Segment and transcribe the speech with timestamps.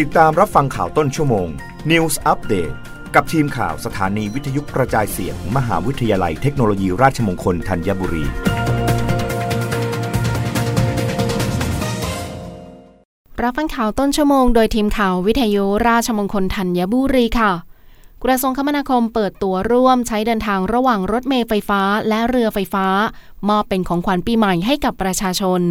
[0.00, 1.48] ติดตามรับฟังข่าวต้นชั่วโมง
[1.90, 2.74] News Update
[3.14, 8.24] กับทีมข่าวสถานีวิทยุกระจายเสียงมมหาวิทยาลัยเทคโนโลยีราชมงคลธัญบุรี
[13.42, 17.52] รับฟังข่าวต้นชั่วโมงโดยทีมข่าววิทยุราชมงคลธัญบุรีค่ะ
[18.24, 22.86] กระทรวงคมนาคมเปิดตัวร่วมใช้เดินทางระหว่างรถเมล์ไฟฟ้าและเรือไฟฟ้า
[23.48, 25.62] มอบเป็นของขวัญปีใหม่ให้กับประชาชน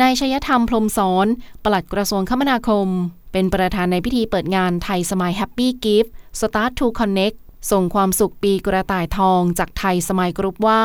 [0.00, 1.26] นายชยธรรมพรมสอน
[1.64, 2.88] ปลัดกระทรวงคมนาคม
[3.32, 7.36] เป็นประธานในพิธีเปิดงานไทยสมัยแฮปปี้กิฟต์ Start to Connect
[7.70, 10.82] ส่งความสุขปีกระต่ายทองจากไทยสมัยกรุ๊ปว่า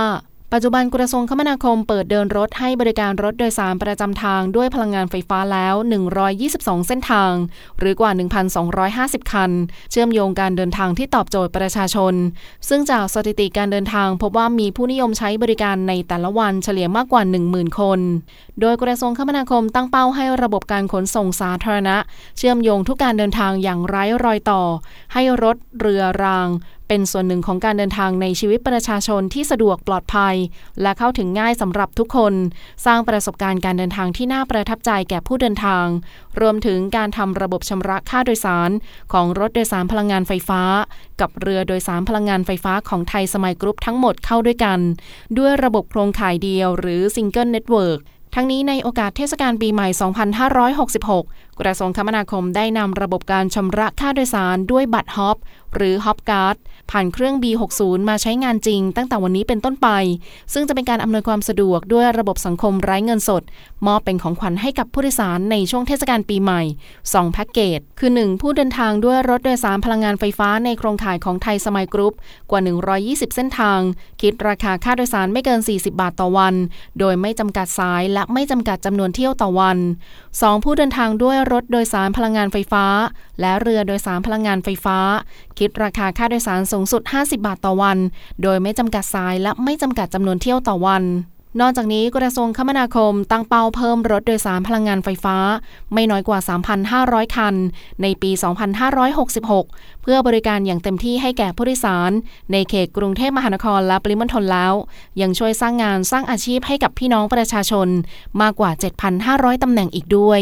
[0.56, 5.76] ปัจจุบันกระทรวงคมนาคมเปิดเดินรถให้บริการรถโดยสารประจำทางด้วยพลังงานไฟฟ้าแล้ว
[6.32, 7.34] 122 เส้นทาง
[7.80, 8.12] หรือกว่า
[8.72, 9.52] 1,250 คัน
[9.92, 12.14] เชื่อมโยงการเดินทางที่ตอบโจทย์ประชาชน
[12.70, 18.00] ซึ่งจากสถิติการเดินทางพบว่ามีผู้นิยมใช้บริการในแต่ละวันเฉลี่ยมากกว่า 10,000 คน
[18.62, 21.98] โดยกระทรวงคมนาคมตั้งเป้าให้ระบบการขนส่งสาธารณะ
[22.38, 24.64] เชื่อมโยงทุกการเดินทางอย่างไร้รอยต่อ
[25.14, 26.50] ให้รถเรือราง
[26.88, 30.36] เป็นส่วนหนึ่งของการเดินทางในชีวิตประชาชนที่สะดวกปลอดภัย
[30.82, 32.34] และเข้าถึงง่ายสำหรับทุกคน
[32.86, 35.86] สร้างประสบการณ์การเดินทางที่น่าประทับใจแก่ผู้เดินทาง
[36.42, 38.70] รวมถึงการทำระบบชำระค่าโดยสาร
[39.14, 40.62] ของรถโดยสารพลังงานไฟฟ้า
[41.22, 44.80] กับเรือโดยสารพลังงานไฟฟ้าของไทยสมัยกรุ๊ปทั้งหมดเข้าด้วยกัน
[45.38, 48.00] ด้วยระบบโครงข่ายเดียว หรือ Single Network
[48.36, 49.88] ทั้งนี้ในโอกาสเทศกาลปีใหม่
[50.94, 55.38] 2566 กระทรวงคมนาคมได้นำระบบการชำระค่าโดยสารด้วยบัตรฮอป
[55.76, 56.58] หรือฮอปการ์ด
[56.92, 59.90] ผ่านเครื่อง B60 มาใช้งานจริง ตั้งแต่วันนี้เป็นต้นไป
[60.54, 63.44] ซึ่งจะเป็นการอำนวยความสะดวกด้วยระบบสังคมไร้เงินสด
[63.88, 66.62] มอบเป็นของขวัญให้กับผู้โดยสารในช่วงเทศกาลปีใหม่
[66.98, 72.14] 2 แพ็กเกจ คือ 1 ผู้เดินทางด้วยรถโดยสารพลังงานไฟฟ้าในโครงข่ายของไทยสมัยกรุ๊ป
[72.50, 72.62] กว่า
[73.04, 73.80] 120 เส้นทาง
[74.22, 76.56] คิดราคาค่าโดยสารไม่เกิน 40 บาทต่อวัน
[77.00, 79.78] โดยไม่จำกัดสายและไม่จำกัดจำนวนเที่ยวต่อวัน
[80.22, 82.86] 2 ผู้เดินทางด้วยรถโดยสารพลังงานไฟฟ้า
[83.42, 84.98] และเรือโดยสารพลังงานไฟฟ้า
[85.60, 87.98] คิดราคาค่าโดยสารสูงสุด 50 บาทต่อวัน
[88.44, 91.04] โดยไม่จำกัดสายและไม่จำกัดจำนวนเที่ยวต่อวัน
[91.62, 95.38] นอกจากนี้กระทรวงคมนาคมตั้งเป้าเพิ่มรถโดยสารพลังงานไฟฟ้า
[95.94, 96.40] ไม่น้อยกว่า
[96.88, 97.56] 3,500 คัน
[98.02, 98.32] ในปี
[99.18, 102.12] 2566 เพื่อบริการอย่างเต็มที่ให้แก่ผู้โดยสาร
[102.52, 104.74] ในเขตกรุงเทพมหานครและปริมณฑลแล้ว
[105.22, 107.88] ยังช่วยสร้างงานสร้างอาชีพให้กับพี่น้องประชาชน
[108.42, 108.72] มากกว่า
[109.18, 110.42] 7,500 ตำแหน่งอีกด้วย